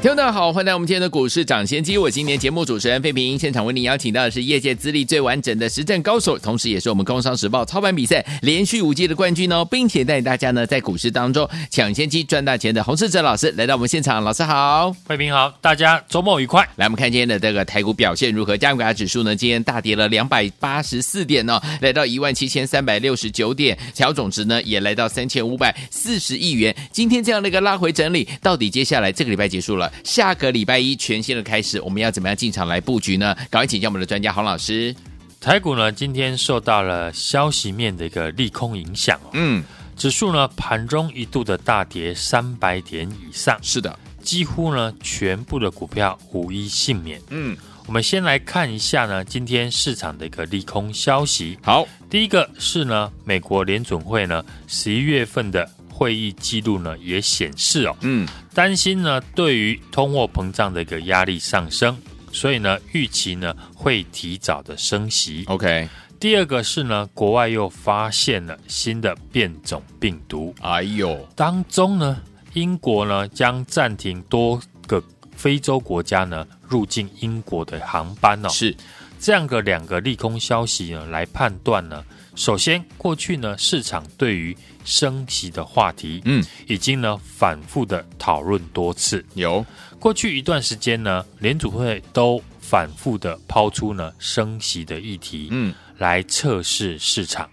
[0.00, 1.98] 听众大家好，欢迎来到我们今天的股市抢先机。
[1.98, 14.22] 我今年节目主持人费平，现场为您邀请到的是业界资历最完整的实战高手，同时也是我们工商时报操盘比赛连续五届的冠军哦，并且带领大家呢在股市当中抢先机赚大钱的洪世哲老师来到我们现场。
[14.22, 16.62] 老师好，费平好，大家周末愉快。
[16.76, 18.56] 来，我们看今天的这个台股表现如何？
[18.56, 26.72] 加权指数呢，今天大跌了两百八十四点哦，来到一万七千三百六十九点，调总值呢也来到三千五百四十亿元。
[26.92, 33.34] 今天这样的一个拉回整理，到底接下来这个礼拜结束了，下个礼拜一全新的开始，我们要怎么样进场来布局呢？
[33.50, 34.94] 赶快请教我们的专家洪老师。
[35.40, 39.30] 台股呢，今天受到了消息面的一个利空影响哦。
[39.34, 39.62] 嗯，
[39.96, 43.56] 指数呢盘中一度的大跌三百点以上。
[43.62, 47.20] 是的，几乎呢全部的股票无一幸免。
[47.30, 51.56] 嗯，我们先来看一下呢，今天市场的一个利空消息。
[51.62, 55.70] 好，第一个是呢，美国联准会呢十一月份的。
[55.98, 61.98] 会议记录呢也显示哦，嗯，担心呢对于通货膨胀的一个压力上升，
[62.30, 65.42] 所以呢预期呢会提早的升息。
[65.48, 65.88] OK，
[66.20, 72.20] 第二个是呢国外又发现了新的变种病毒，哎呦，当中呢
[72.52, 75.02] 英国呢将暂停多个
[75.34, 78.72] 非洲国家呢入境英国的航班哦，是
[79.18, 82.04] 这样的两个利空消息呢来判断呢。
[82.38, 89.24] 首先，过去呢，市场对于升息的话题，嗯，已经呢反复的讨论多次。
[89.34, 89.66] 有
[89.98, 97.50] 过去一段时间呢，联储会都反复的抛出呢升息的议题，嗯，来测试市场，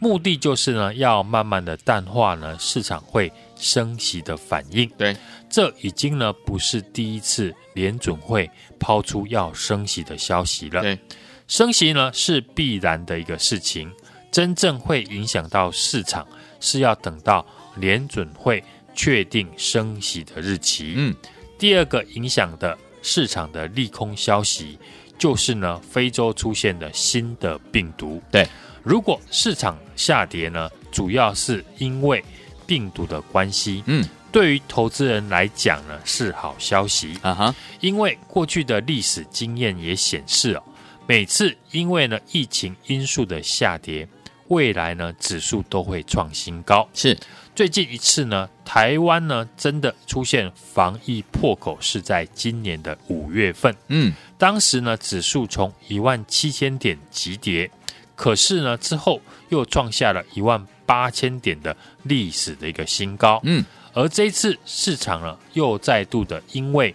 [0.00, 4.90] 目的就是呢要慢慢的淡化呢市场会升息的反应。
[4.98, 5.16] 对，
[5.48, 8.50] 这已经呢不是第一次联准会
[8.80, 10.80] 抛出要升息的消息了。
[10.80, 10.98] 对，
[11.46, 13.88] 升息呢是必然的一个事情。
[14.34, 16.26] 真正会影响到市场，
[16.58, 17.46] 是要等到
[17.76, 18.60] 联准会
[18.92, 20.94] 确定升息的日期。
[20.96, 21.14] 嗯，
[21.56, 24.76] 第二个影响的市场的利空消息，
[25.16, 28.20] 就是呢，非洲出现了新的病毒。
[28.32, 28.44] 对，
[28.82, 32.20] 如果市场下跌呢，主要是因为
[32.66, 33.84] 病毒的关系。
[33.86, 37.16] 嗯，对于投资人来讲呢，是好消息。
[37.22, 40.62] 啊哈，因为过去的历史经验也显示哦，
[41.06, 44.08] 每次因为呢疫情因素的下跌。
[44.54, 46.88] 未来呢，指数都会创新高。
[46.94, 47.18] 是
[47.56, 53.74] 最近一次呢，台湾呢真的出现防疫破口，是在今年的五月份。
[53.88, 57.68] 嗯，当时呢，指数从一万七千点急跌，
[58.14, 63.40] 可是呢之后又创下了一万八千点的历史的一个新高。
[63.42, 66.94] 嗯，而这一次市场呢又再度的因为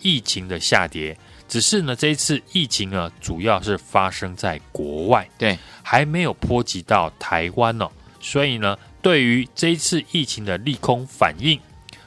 [0.00, 1.18] 疫情的下跌。
[1.50, 7.90] 只是呢，这一次疫情呢，主要是发生在国外，对，还没有波及到台湾哦。
[8.20, 11.58] 所以呢，对于这一次疫情的利空反应，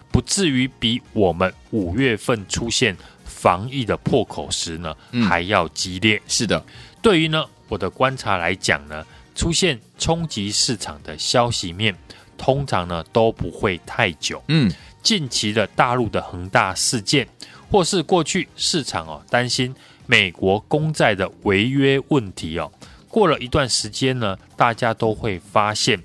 [0.10, 2.96] 不至于比我们五月份出现
[3.26, 6.22] 防疫的破口时呢，嗯，还要激烈。
[6.26, 6.66] 是的，
[7.02, 9.06] 对于呢，我的观察来讲呢，
[9.36, 11.94] 出现冲击市场的消息面，
[12.38, 14.42] 通常呢都不会太久。
[14.48, 14.72] 嗯，
[15.02, 17.28] 近期的大陆的恒大事件。
[17.74, 19.74] 或是过去市场哦担心
[20.06, 22.72] 美国公债的违约问题哦，
[23.08, 26.00] 过了一段时间呢，大家都会发现，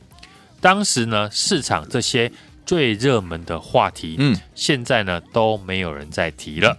[0.63, 2.33] 当时呢市场这些
[2.65, 6.75] 最热门的话题，嗯，现在呢都没有人再提了。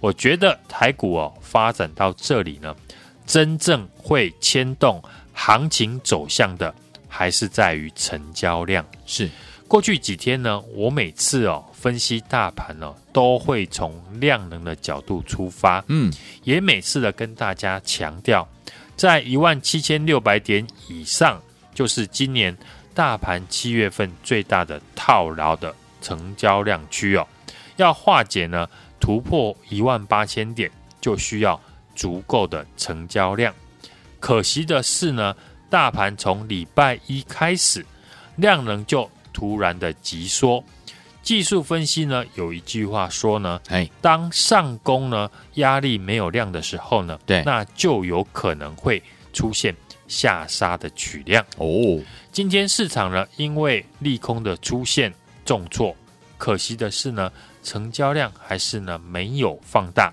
[0.00, 2.74] 我觉得台股哦发展到这里呢，
[3.26, 5.02] 真正会牵动
[5.34, 6.74] 行情走向的，
[7.06, 8.82] 还是在于成交量。
[9.04, 9.28] 是
[9.68, 11.62] 过去几天呢，我每次哦。
[11.80, 16.12] 分析大盘呢，都会从量能的角度出发，嗯，
[16.44, 18.46] 也每次的跟大家强调，
[18.98, 21.40] 在一万七千六百点以上，
[21.74, 22.54] 就是今年
[22.92, 27.26] 大盘七月份最大的套牢的成交量区哦。
[27.76, 28.68] 要化解呢，
[29.00, 30.70] 突破一万八千点，
[31.00, 31.58] 就需要
[31.96, 33.54] 足够的成交量。
[34.18, 35.34] 可惜的是呢，
[35.70, 37.86] 大盘从礼拜一开始，
[38.36, 40.62] 量能就突然的急缩。
[41.30, 49.00] 技术分析呢，有一句话说呢，哎，当上攻呢压力没有量的时候呢，对，那就有可能会
[49.32, 49.72] 出现
[50.08, 52.02] 下杀的取量哦。
[52.32, 55.94] 今天市场呢，因为利空的出现重挫，
[56.36, 57.30] 可惜的是呢，
[57.62, 60.12] 成交量还是呢没有放大。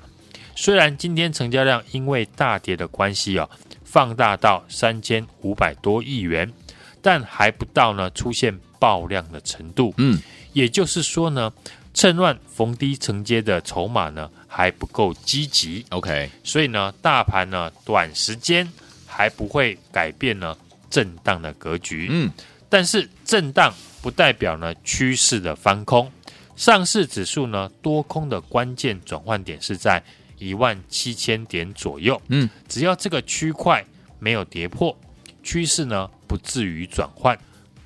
[0.55, 3.49] 虽然今天成交量因为大跌的关系啊，
[3.83, 6.53] 放大到三千五百多亿元，
[7.01, 9.91] 但还不到呢出现爆量的程度。
[9.97, 10.21] 嗯，
[10.57, 11.53] 也就是说呢，
[11.93, 15.85] 趁乱逢低承接的筹码呢还不够积极。
[15.89, 18.67] OK，所以呢，大盘呢短时间
[19.05, 20.57] 还不会改变呢
[20.89, 22.07] 震荡的格局。
[22.09, 22.31] 嗯，
[22.67, 23.71] 但是震荡
[24.01, 26.11] 不代表呢趋势的翻空。
[26.55, 30.03] 上市指数呢多空的关键转换点是在
[30.39, 32.19] 一万七千点左右。
[32.29, 33.85] 嗯，只要这个区块
[34.17, 34.97] 没有跌破，
[35.43, 37.37] 趋势呢不至于转换。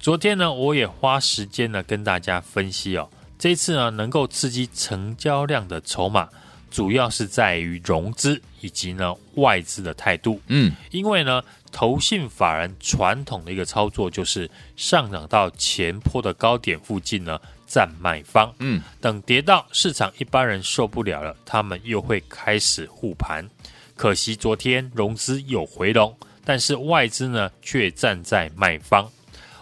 [0.02, 3.08] 昨天呢，我也花时间呢跟大家分析哦，
[3.38, 6.28] 这次呢能够刺激成交量的筹码，
[6.72, 10.42] 主要是在于融资以及呢外资的态度。
[10.48, 17.40] 嗯，因为呢，投信法人传统的一个操作就是上涨到前坡的高点附近呢。
[17.74, 23.50] 占卖方，嗯，等跌到市场一般人受不了了，他们又会开始护盘。
[23.96, 26.14] 可惜昨天融资有回笼，
[26.44, 29.10] 但是外资呢却站在卖方。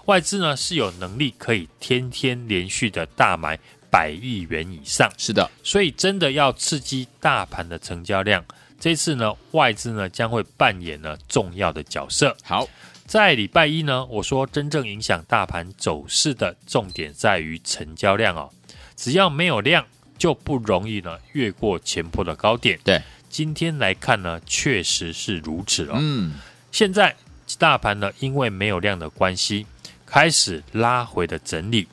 [0.09, 3.59] 外资呢是有能力可以天天连续的大买
[3.91, 8.43] 百亿元以上，是的，所以真的要刺激大盘的成交量，
[8.79, 12.35] 这次呢外资呢将会扮演了重要的角色。
[12.43, 12.67] 好。
[13.05, 18.51] 在礼拜一呢，我说真正影响大盘走势的重点在于成交量哦，
[18.95, 19.83] 只要没有量，
[20.15, 22.79] 就不容易呢越过前波的高点。
[22.83, 25.95] 对，今天来看呢，确实是如此哦。
[25.97, 26.35] 嗯，
[26.71, 27.15] 现在
[27.57, 29.65] 大盘呢，因为没有量的关系，
[30.09, 31.87] 开始拉回的整理。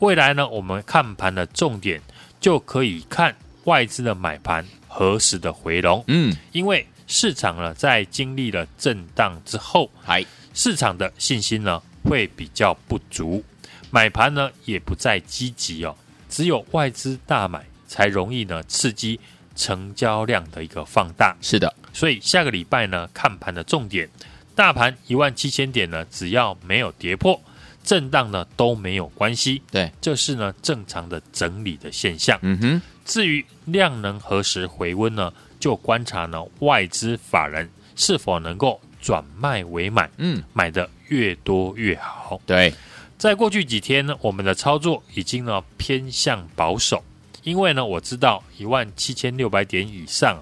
[0.00, 2.00] 未来呢，我们看盘的重点
[2.40, 6.02] 就可以看外资的买盘何时的回笼。
[6.08, 10.24] 嗯，因为市场呢，在经历了震荡之后，还。
[10.52, 13.42] 市场的信心呢会比较不足，
[13.88, 15.96] 买盘呢也不再积极哦，
[16.28, 19.20] 只有外资大买才容易呢刺激
[19.54, 21.36] 成交量的一个放大。
[21.40, 24.10] 是的，所以下个礼拜呢看盘的重点，
[24.56, 27.40] 大盘一万七千点呢只要没有跌破，
[27.82, 29.62] 震荡呢都没有关系。
[29.70, 32.38] 对，这是呢正常的整理的现象。
[32.42, 38.80] 嗯哼，至于量能何时回温呢，就观察呢外资法人是否能够。
[39.02, 42.38] 转卖为买，嗯，买的越多越好。
[42.44, 42.70] 对，
[43.16, 47.02] 在过去几天呢，我们的操作已经呢偏向保守，
[47.42, 50.38] 因为呢我知道一万七千六百点以上，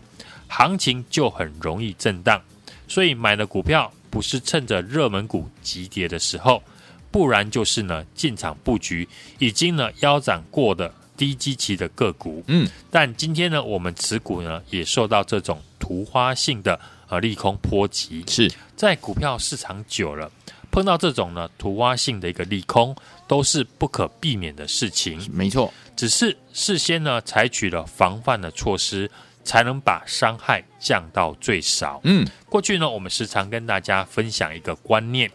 [0.49, 2.43] 行情就很容易震荡，
[2.88, 6.61] 所以买的股票不是趁着热门股急跌的时候，
[7.11, 9.09] 不然就是呢进场布局
[9.39, 12.43] 已经呢腰斩过的低基期的个股。
[12.47, 16.79] 嗯，但今天呢我们持股呢也受到这种突发性的。
[17.11, 20.31] 呃利空波及是在股票市场久了，
[20.71, 22.95] 碰到这种呢突发性的一个利空，
[23.27, 25.19] 都是不可避免的事情。
[25.33, 29.11] 没错，只是事先呢采取了防范的措施，
[29.43, 31.99] 才能把伤害降到最少。
[32.05, 35.31] 嗯，过去呢我们时常跟大家分享一个观念，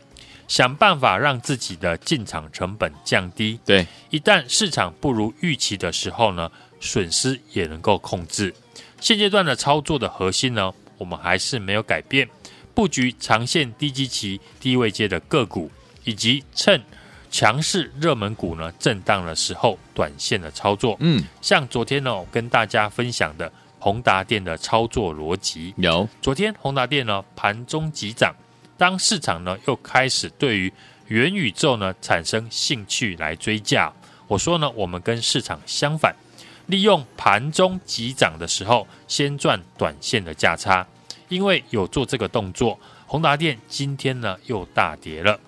[0.48, 3.60] 想办法让自己的进场成本降低。
[3.66, 8.54] 对，一旦市场不如预期的时候呢，损失也能够控制。
[9.00, 12.28] 现阶段的操作的核心呢，我们还是没有改变
[12.74, 15.70] 布局长线低基期、低位阶的个股，
[16.04, 16.82] 以及趁
[17.30, 20.96] 强势热门股呢震荡的时候，短线的操作。
[21.00, 25.74] 嗯，像昨天呢，我跟大家分享的宏达电的操作逻辑。
[25.78, 28.34] 有昨天宏达电呢盘中急涨，
[28.84, 30.74] 当市场呢又开始对于
[31.08, 33.90] 元宇宙呢产生兴趣来追价，
[34.28, 36.14] 我说呢，我们跟市场相反。
[36.66, 40.86] 利用盘中急涨的时候，先赚短线的价差，
[41.30, 42.78] 因为有做这个动作，
[43.08, 45.40] 宏达电今天呢又大跌了，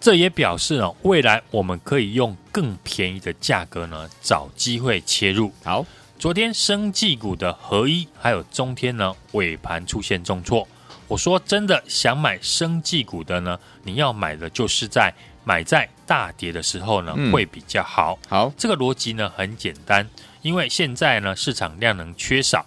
[0.00, 5.52] 这也表示呢，未来我们可以用更便宜的价格呢找机会切入。
[5.62, 5.84] 好，
[6.18, 10.66] 昨天生技股的合一还有中天呢尾盘出现重挫，
[11.08, 15.12] 我说真的想买生技股的呢，你要买的就是在
[15.42, 18.18] 买在大跌的时候呢、嗯、会比较好。
[18.28, 20.06] 好，这个逻辑呢很简单。
[20.42, 22.64] 因为现在呢，市场量能缺少，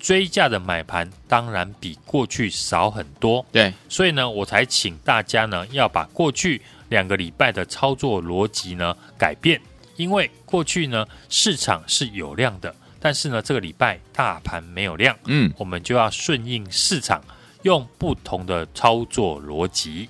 [0.00, 3.46] 追价的买盘当然比过去少很多。
[3.52, 9.60] 对，所以呢，我才请大家呢要把过去两个礼拜的操作逻辑呢改变。
[9.96, 17.22] 因为过去呢市场是有量的，但是呢这个礼拜大盘没有量，嗯，我们就要顺应市场，
[17.64, 20.08] 用不同的操作逻辑。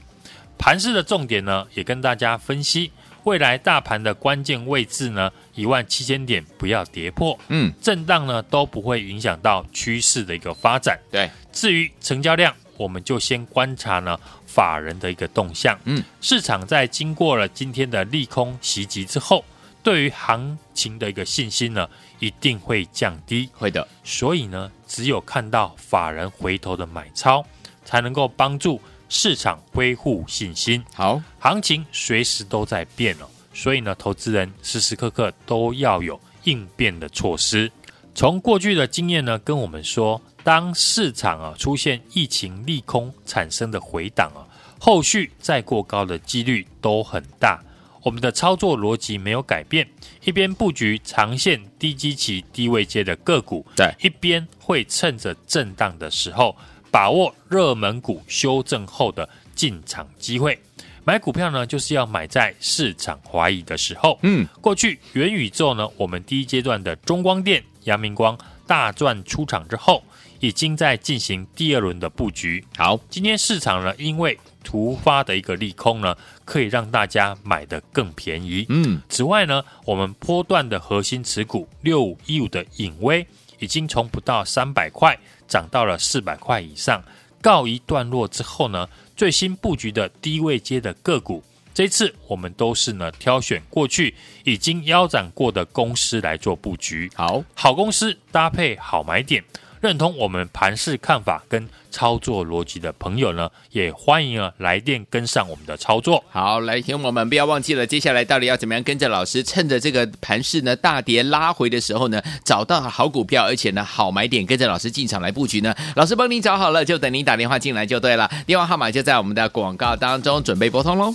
[0.57, 2.93] 盘市的重点呢，也跟大家分析。
[3.25, 10.99] 未来大盘的关键位置呢，一万七千点不要跌破，嗯，震荡呢都不会影响到趋势的一个发展。
[11.11, 15.79] 对，至于成交量，我们就先观察呢法人的一个动向。
[15.85, 19.43] 嗯，市场在经过了今天的利空袭击之后，
[19.85, 21.89] 对于行情的一个信心呢
[22.19, 23.49] 一定会降低。
[23.53, 27.45] 会的，所以呢，只有看到法人回头的买超，
[27.85, 30.83] 才能够帮助市场恢复信心。
[30.95, 37.71] 好，行情随时都在变哦，所以呢，投资人时时刻刻都要有应变的措施。
[38.15, 44.49] 从过去的经验呢，跟我们说，当市场啊出现疫情利空产生的回档啊，
[44.81, 47.63] 后续再过高的几率都很大。
[48.05, 49.89] 我们的操作逻辑没有改变，
[50.25, 56.55] 一边布局长线低基期、低位阶的个股，对，一边会趁着震荡的时候，
[56.91, 60.59] 把握热门股修正后的进场机会。
[61.03, 64.19] 买股票呢，就是要买在市场怀疑的时候。
[64.23, 70.03] 嗯，过去元宇宙呢，我们第一阶段的中光电、阳明光大赚出场之后，
[70.41, 72.63] 已经在进行第二轮的布局。
[72.77, 78.67] 好，今天市场呢，因为突发的一个利空呢，可以让大家买得更便宜。
[78.71, 83.25] 嗯，此外呢，我们波段的核心持股六五一五的影威
[83.61, 85.17] 已经从不到三百块
[85.47, 87.01] 涨到了四百块以上，
[87.41, 97.11] 告一段落之后呢，最新布局的低位接的个股，这次我们都是呢挑选过去已经腰斩过的公司来做布局。
[97.15, 99.45] 好，好公司搭配好买点。
[99.85, 106.25] 认同我们盘势看法跟操作逻辑的朋友呢，也欢迎啊来电跟上我们的操作。
[106.31, 115.75] 好，来听我们不要忘记了，接下来到底要怎么样跟着老师，趁着这个盘势呢大跌拉回的时候呢，找到好股票，而且呢好买点，跟着老师进场来布局呢？
[115.97, 121.13] 老师帮您找好了，就等您打电话进来就对了，电话号码就在我们的广告当中，准备拨通喽。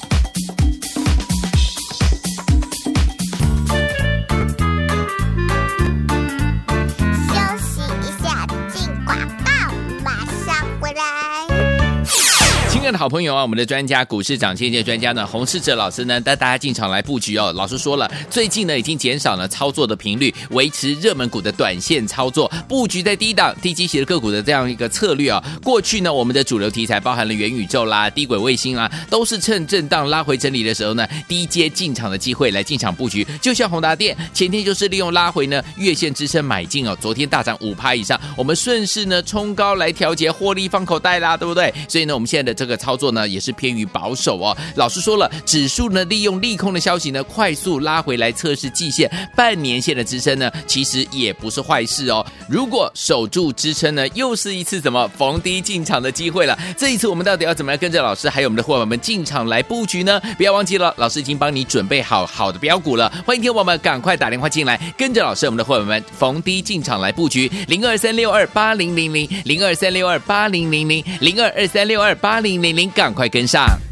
[12.92, 17.52] 的好朋友啊，我们的专家股市涨跌线专家呢，洪世哲老师呢带大家进场来布局哦。
[17.56, 25.44] 老师说了，最近呢已经减少了操作的频率，维持热门股的短线操作，布局在低档低基期的个股的这样一个策略啊。
[25.64, 33.26] 过去呢，我们的主流题材包含了元宇宙啦、低轨卫星啦，都是趁震荡拉回整理的时候呢，低阶进场的机会来进场布局。
[33.42, 41.72] 就像宏达电前天就是利用拉回呢月线支撑买进哦，昨天大涨五趴以上，我们顺势呢冲高来调节获利放口袋啦，对不对？
[41.88, 42.79] 所以呢，我们现在的这个。
[42.80, 44.58] 操作呢也是偏于保守哦。
[44.76, 52.26] 老师说了，指数呢利用利空的消息呢快速拉回来测试季线、半年线的支撑呢，其实也不是坏事哦。
[52.48, 56.58] 如果守住支撑呢，又是一次怎么逢低进场的机会了。
[56.78, 60.20] 这一次我们到底要怎么样跟着老师还有我们的伙伴们进场来布局呢？
[60.38, 63.12] 不要忘记了，老师已经帮你准备好好的标股了。
[63.26, 72.69] 欢迎听我们赶快打电话进来，跟着老师我们的伙伴们逢低进场来布局零二三六二八零零零零二三六二八零零零零二二三六二八零零。
[72.72, 73.89] 您赶快跟上。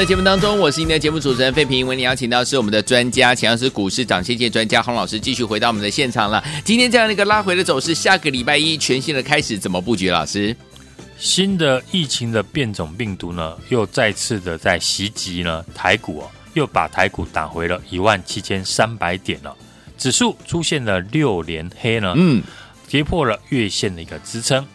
[0.00, 1.86] 在节目当中，我是您的节目主持人费平。
[1.86, 6.42] 为您邀请到是我们的专家，同样是股市涨跌线专家洪老师，继续回到我们的现场了。
[6.64, 10.08] 今天这样的一个拉回的走势，下个礼拜一全新的开始，怎么布局？
[10.08, 10.56] 老师，
[11.18, 19.54] 新的疫情的变种病毒呢，又再次的在袭击呢台股哦，又把台股打回了一万七千三百点了，
[19.98, 22.42] 指数出现了六连黑呢，嗯，
[22.88, 24.66] 跌破了月线的一个支撑。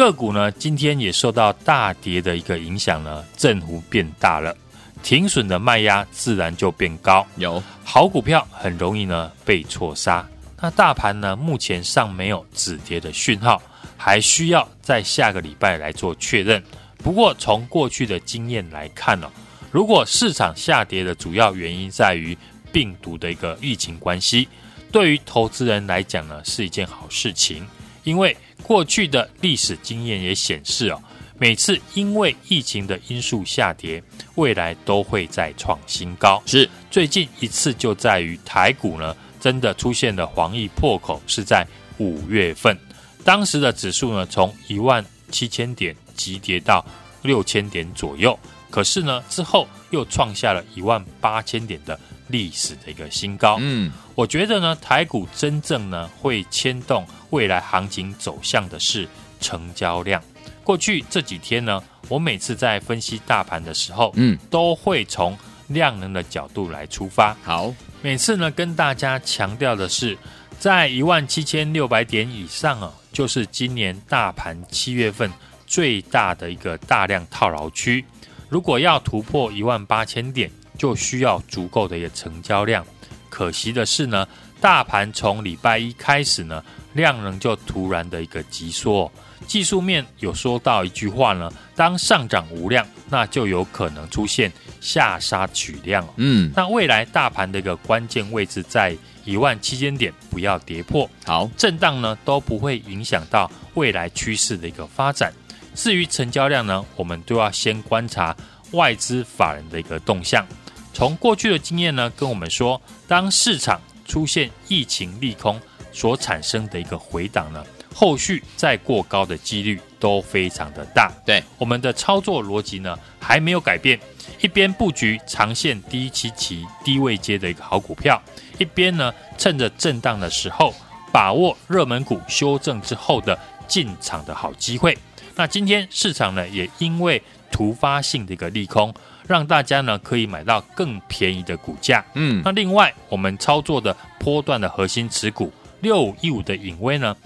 [0.00, 4.56] 个股呢，今天也受到大跌的一个影响呢，振幅变大了，
[5.02, 7.26] 停损的卖压自然就变高。
[7.36, 10.26] 有好股票很容易呢被错杀。
[10.58, 13.60] 那大盘呢，目前尚没有止跌的讯号，
[13.94, 16.64] 还需要在下个礼拜来做确认。
[17.04, 19.30] 不过从过去的经验来看呢，
[19.70, 22.34] 如果市场下跌的主要原因在于
[22.72, 24.48] 病毒的一个疫情关系，
[24.90, 27.66] 对于投资人来讲呢，是一件好事情，
[28.04, 28.36] 因为。
[28.62, 31.02] 过去的历史经验也显示哦，
[31.38, 34.00] 每次因为疫情的因素下跌，
[34.34, 36.40] 未来都会再创新高。
[36.46, 41.66] 是最近一次就在于台股呢，真的出现了黄疫破口，是在
[41.98, 42.76] 五月份，
[43.24, 46.84] 当时的指数呢从一万七千点急跌到
[47.22, 48.38] 六千点左右，
[48.70, 51.98] 可是呢之后又创下了一万八千点的
[52.30, 53.58] 历史的一个新高。
[53.60, 57.06] 嗯，我觉得呢台股真正呢会牵动。
[57.30, 59.06] 未来行情走向的是
[59.40, 60.20] 成交量。
[60.64, 67.36] 过去这几天呢，我每次在分析大盘的时候，嗯，都会从量能的角度来出发。
[67.44, 67.72] 好，
[68.02, 70.18] 每次呢跟大家强调的是，
[70.58, 75.30] 在一万七千六百点以上啊，就是今年大盘七月份
[75.68, 78.04] 最大的一个大量套牢区。
[78.48, 82.82] 如果要突破一万八千点，就需要足够的一个成交量。
[83.28, 84.26] 可惜的是呢，
[84.62, 86.64] 大盘从礼拜一开始呢。
[86.94, 89.08] 量能就突然的一个急缩，
[89.46, 96.04] 技术面有说到一句话呢，当上涨无量，那就有可能出现下杀取量。
[96.16, 101.08] 嗯，那未来大盘的一个关键位置在一万七千点，不要跌破。
[101.24, 105.32] 好，震荡呢都不会影响到未来趋势的一个发展。
[105.76, 108.36] 至于成交量呢，我们都要先观察
[108.72, 110.44] 外资法人的一个动向。
[110.92, 115.60] 从过去的经验呢，跟我们说，当市场出现疫情利空。
[115.92, 121.10] 所产生的一个回档呢，后续再过高的几率都非常的大。
[121.26, 123.98] 对，我们的操作逻辑呢还没有改变，
[124.40, 128.22] 一边布局长线低基期低位阶的一个好股票，
[128.56, 130.72] 一边呢趁着震荡的时候
[131.10, 134.96] 把握热门股修正之后的进场的好机会。
[135.34, 138.94] 那今天市场呢也因为突发性的一个利空，
[139.30, 142.04] 让大家呢可以买到更便宜的股价。
[142.14, 145.52] 嗯，那另外我们操作的波段的核心持股。
[145.80, 147.16] 六五一五的隐威呢，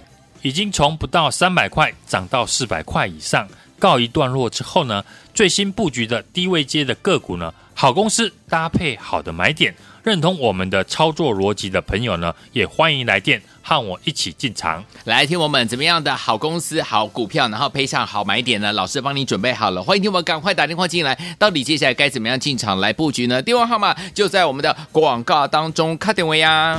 [0.43, 18.71] 已经从不到三百块涨到四百块以上，告一段落之后呢，最新布局的低位接的个股呢，好公司搭配好的买点，认同我们的操作逻辑的朋友呢，也欢迎来电和我一起进场来听我们怎么样的好公司、好股票，然后配上好买点呢？
[18.75, 21.19] 老师帮你准备好了，欢迎听我们赶快打电话进来。
[21.39, 23.41] 到底接下来该怎么样进场来布局呢？
[23.41, 26.79] 电话号码就在我们的广告当中，卡点位呀。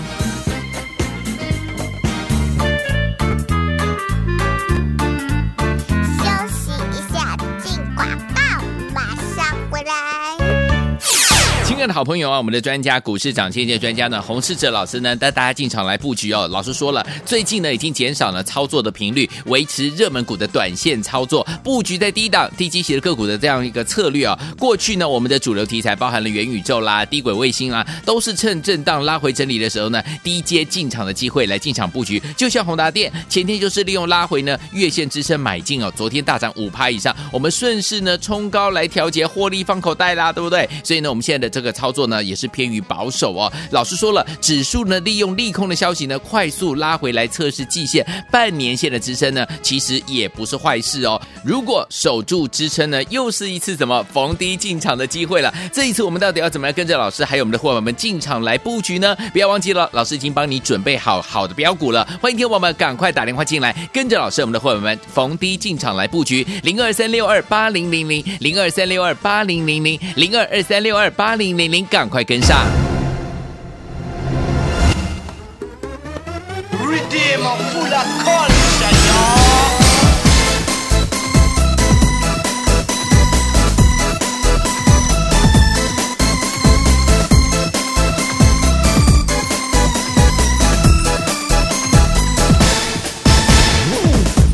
[11.88, 16.48] 的好朋友啊，我们的专家股市涨跌线专家呢，洪世哲老师呢带大家进场来布局哦。
[16.52, 24.38] 老师说了，最近呢已经减少了操作的频率，维持热门股的短线操作，布局在低档低基期的个股的这样一个策略啊。
[24.58, 32.22] 过去呢，我们的主流题材包含了元宇宙啦、低轨卫星啦，都是趁震荡拉回整理的时候呢，低阶进场的机会来进场布局。
[32.36, 40.68] 就像宏达电前天就是利用拉回呢月线支撑买进哦，昨天大涨五趴以上，我们顺势呢冲高来调节获利放口袋啦，对不对？
[40.84, 41.75] 所以呢，我们现在的这个。
[41.76, 43.52] 操作呢也是偏于保守哦。
[43.72, 51.22] 老师说了，指数呢利用利空的消息呢快速拉回来测试季线、半年线的支撑呢，其实也不是坏事哦。
[51.44, 55.54] 如果守住支撑呢，又是一次怎么逢低进场的机会了。
[55.74, 59.14] 这一次我们到底要怎么样跟着老师还有我们的伙伴们进场来布局呢？
[59.34, 62.08] 不要忘记了，老师已经帮你准备好好的标股了。
[62.22, 71.65] 欢迎听我们赶快打电话进来，跟着老师我们的伙伴们逢低进场来布局零二三六二八零零零零二三六二八零零零零二二三六二八零零。
[71.68, 72.66] 您赶快跟上！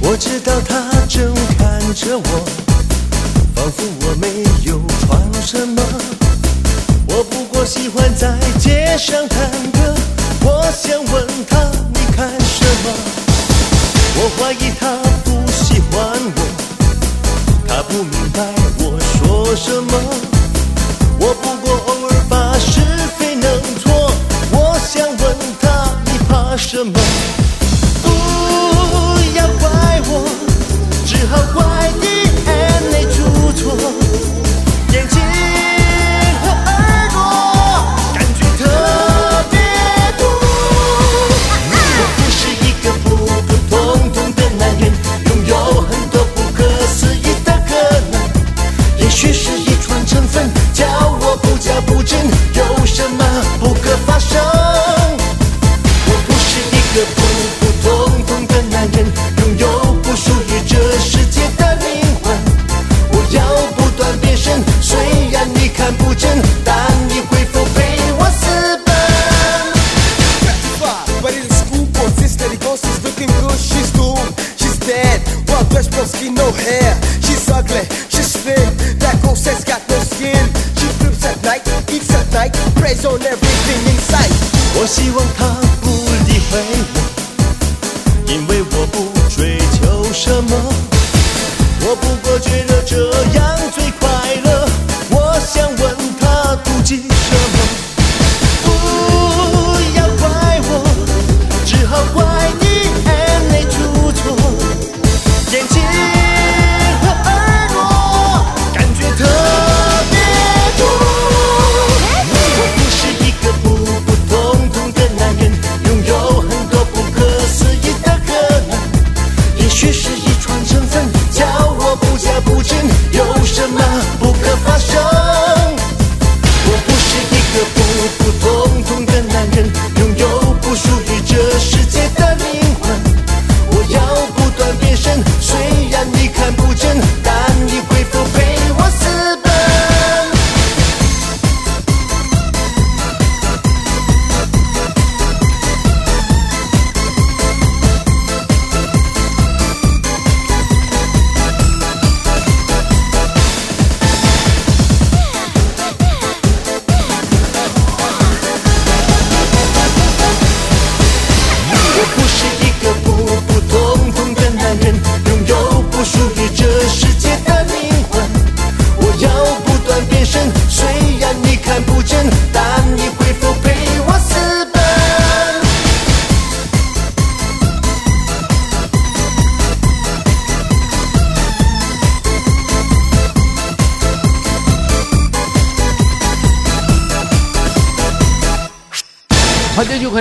[0.04, 2.24] 我知道他正看着我，
[3.56, 6.21] 仿佛我没有穿什么。
[7.62, 9.94] 我喜欢在街上探戈
[10.44, 11.62] 我想问他
[11.94, 12.90] 你看什么？
[14.18, 15.94] 我怀疑他不喜欢
[16.38, 16.40] 我
[17.68, 18.42] 他不明白
[18.80, 19.94] 我说什么。
[21.20, 22.82] 我不过偶尔把是
[23.20, 23.46] 非弄
[23.84, 24.12] 错
[24.52, 27.00] 我想问他你怕什么？
[28.02, 28.10] 不
[29.38, 30.12] 要怪我
[31.06, 32.11] 只好怪 d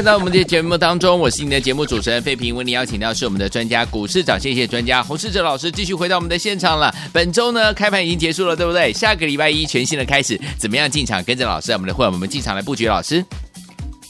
[0.00, 6.90] 回到我们的节目当中，我是你的节目主持人费平，为你邀请到是我们的专家股市长，谢谢专家洪世哲老师，继续回到我们的现场了。
[7.12, 8.90] 本周呢，开盘已经结束了，对不对？
[8.94, 11.22] 下个礼拜一全新的开始，怎么样进场？
[11.24, 12.86] 跟着老师，我们的会员们进场来布局。
[12.86, 13.22] 老师，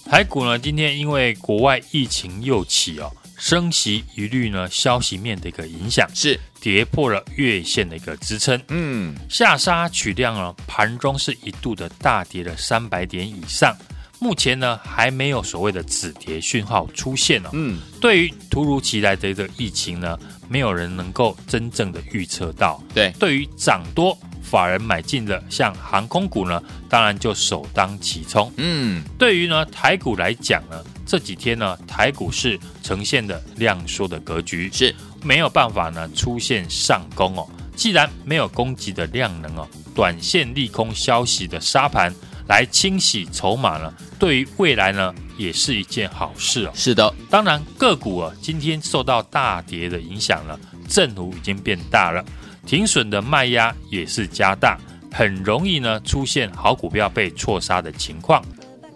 [0.08, 13.76] 台股呢，今天因为国外疫情又起哦，升息疑虑呢，消息面的一个影响是跌破了月线的一个支撑，嗯，下杀取量呢，盘中是一度的大跌了三百点以上。
[14.22, 17.48] 目前呢，还没有所谓的止跌讯号出现哦。
[17.54, 22.82] 嗯，对于突如其来的这个疫情呢，没有人能够真正的预测到。
[22.94, 28.52] 对，对于涨多法人买进的像航空股呢，当然就首当其冲。
[28.58, 37.48] 嗯，对于呢台股来讲呢，这几天呢台股是呈现的量缩的格局，是没有办法呢出现上攻哦。
[37.74, 42.14] 既然没有攻击的量能哦，短线利空消息的沙盘。
[42.50, 46.72] 来清洗筹码呢，对于未来呢也是一件好事哦。
[46.74, 50.58] 是的，当然个股啊今天受到大跌的影响了，
[50.88, 52.24] 振幅已经变大了，
[52.66, 54.76] 停损的卖压也是加大，
[55.12, 58.44] 很容易呢出现好股票被错杀的情况。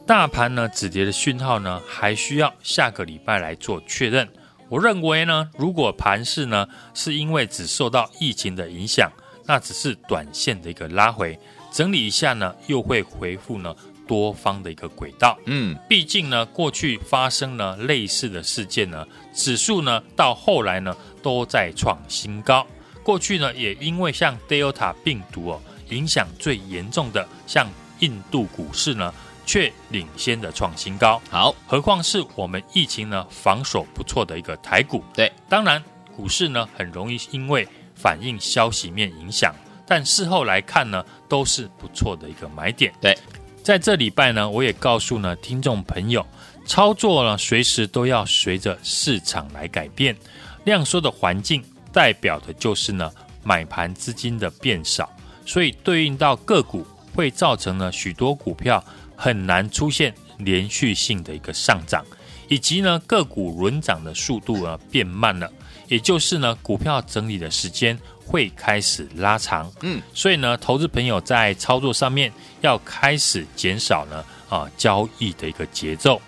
[0.04, 4.28] 大盘呢止跌的讯号呢还需要下个礼拜来做确认。
[4.68, 9.08] 我认为呢，如果盘势呢是因为只受到疫情的影响，
[9.46, 11.38] 那只是短线的一个拉回。
[11.74, 13.74] 整理一下呢，又会回复呢
[14.06, 15.37] 多方的一个轨道。
[15.46, 22.64] 嗯，毕竟呢，过去发生了类似的事件呢，指数呢到后来呢都在创新高。
[23.02, 25.60] 过去呢也因为像 Delta 病毒哦
[25.90, 29.12] 影响最严重的，像印度股市呢
[29.44, 31.20] 却领先的创新高。
[31.28, 35.02] 好，何况是我们疫情呢防守不错的一个台股。
[35.12, 35.82] 对，当然
[36.16, 39.52] 股市呢很容易因为反映消息面影响。
[39.86, 42.92] 但事后来看呢，都是不错的一个买点。
[43.00, 43.16] 对，
[43.62, 46.26] 在这礼拜呢，我也告诉呢听众朋友，
[46.66, 50.16] 操作呢随时都要随着市场来改变。
[50.64, 55.10] 量缩的环境代表的就是呢买盘资金的变少，
[55.44, 58.82] 所以对应到个股会造成呢许多股票
[59.14, 62.04] 很难出现连续性的一个上涨，
[62.48, 65.50] 以及呢个股轮涨的速度呢变慢了，
[65.88, 69.70] 也就是呢股票整理的时间会开始拉长。
[69.83, 76.20] 嗯，所以呢，投资朋友在操作上面要开始减少呢啊交易的一个节奏。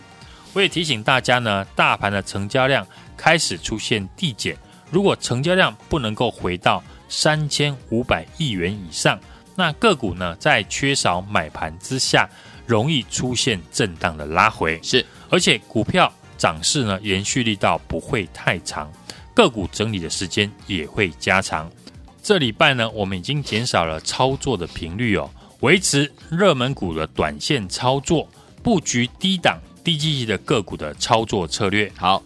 [0.53, 4.57] 我也提醒大家呢，大盘的成交量开始出现递减，
[4.91, 9.21] 如果成交量不能够回到三千五百亿元以上，
[9.55, 12.29] 那个股呢在缺少买盘之下，
[12.67, 14.81] 容易出现震荡的拉回。
[14.83, 18.91] 是，而且股票涨势呢延续力道不会太长，
[19.35, 21.71] 个股整理的时间也会加长。
[22.23, 28.29] 这礼拜呢，我们已经减少了操作的频率哦，维持热门股的短线操作，
[28.63, 29.59] 布局低档。
[29.85, 31.89] 低基期的个股的操作策略。
[31.97, 32.21] 好，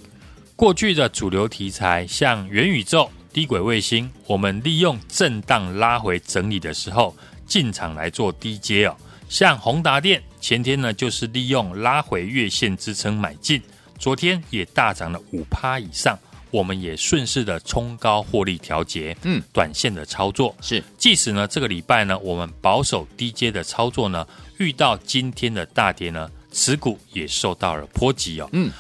[0.57, 7.15] 过去的主流题材像元宇宙、低轨卫星，我们利用震荡拉回整理的时候
[7.47, 8.97] 进场来做低阶哦。
[9.29, 13.61] 像宏达电前天呢，就是利用拉回月线支撑买进，
[13.99, 16.19] 昨天也大涨了五趴以上，
[16.51, 19.17] 我们也顺势的冲高获利调节。
[19.23, 24.27] 嗯，短线的操作是，即使呢这个礼拜呢，我们保守低阶的操作呢，
[24.59, 26.31] 遇到今天的大跌呢。
[26.53, 28.49] 持股也受到了波及哦。
[28.55, 28.73] 嗯，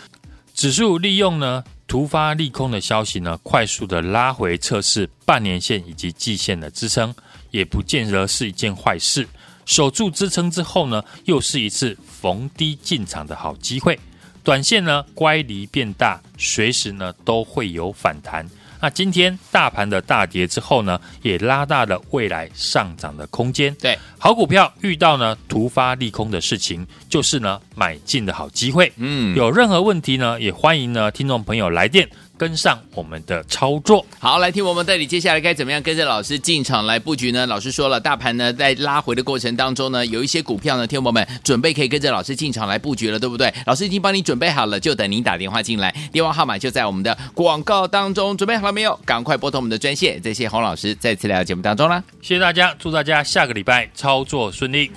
[0.55, 7.14] 指数利用呢突发利空的消息呢，快速的拉回测试半年线以及季线的支撑，
[7.53, 9.25] 也不见得是一件坏事。
[9.66, 13.99] 守住支撑之后呢，又是一次逢低进场的好机会。
[14.42, 18.49] 短线呢乖离变大，随时呢都会有反弹。
[18.83, 23.75] 那今天大盘的大跌之后呢，也拉大了未来上涨的空间。
[23.75, 28.90] 对，好股票遇到呢突发利空的事情，就是呢买进的好机会。
[28.96, 32.09] 嗯，有任何问题呢，也欢迎呢听众朋友来电。
[32.40, 37.46] 跟上我们的操作，好，来听我们到底接下来该怎么样跟着老师进场来布局呢？
[37.46, 43.53] 老师说了，大盘呢在拉回的过程当中呢，有一些股票呢，听友们准备可以跟着老师进场来布局了，对不对？
[43.66, 48.98] 老师已经帮你准备好了，就等您打电话进来，电话号码就在我们的广告当中，准备好了没有？
[49.05, 50.18] 赶快拨通我们的专线。
[50.22, 54.90] 谢谢洪老师再次来到节目当中啦，谢谢大家，祝大家下个礼拜操作顺利。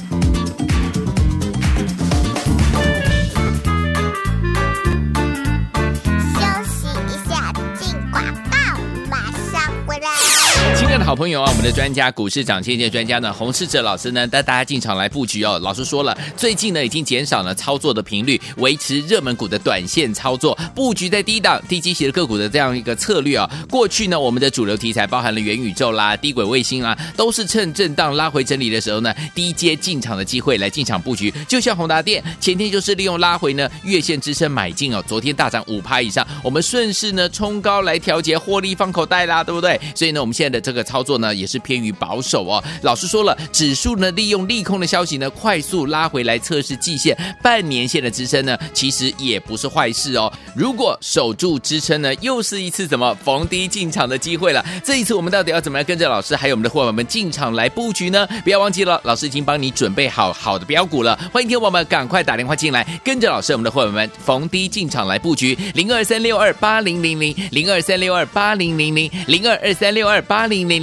[11.13, 15.59] 好朋友啊，我们的专家股市涨跌的专家呢，洪世哲老师呢带大家进场来布局哦。
[15.61, 23.47] 老师说了，最近呢已经减少了操作的频率，维持热门股的短线操作，布局在低档低基期的个股的这样一个策略啊。
[23.69, 31.31] 过去呢，我们的主流题材包含了元宇宙啦、低轨卫星啦，都是趁震荡拉回整理的时候呢，低阶进场的机会来进场布局。
[31.47, 39.79] 就像宏达电前天就是利用拉回呢月线支撑买进哦，昨天大涨五趴以上，我们顺势呢冲高来调节获利放口袋啦，对不对？
[39.93, 40.83] 所以呢，我们现在的这个。
[40.93, 42.63] 操作呢也是偏于保守哦。
[42.81, 50.31] 老师说了，指数呢利用利空的消息呢快速拉回来测试季线、半年线的支撑呢，其实也不是坏事哦。
[50.55, 54.63] 如果守住支撑呢，又是一次怎么逢低进场的机会了。
[54.83, 58.27] 这一次我们到底要怎么样跟着老师还有我们的伙伴们进场来布局呢？
[58.43, 61.17] 不要忘记了，老师已经帮你准备好好的标股了。
[61.31, 70.82] 欢迎听我们赶快打电话进来，跟着老师我们的伙伴们逢低进场来布局零二三六二八零零零零二三六二八零零零零二二三六二八零零。